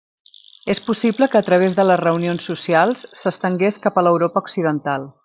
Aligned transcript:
És 0.73 0.79
possible 0.85 1.27
que 1.33 1.39
a 1.41 1.43
través 1.49 1.77
de 1.81 1.85
les 1.89 2.01
reunions 2.03 2.49
socials 2.53 3.07
s'estengués 3.21 3.81
cap 3.85 4.01
a 4.03 4.09
l'Europa 4.09 4.45
occidental. 4.47 5.11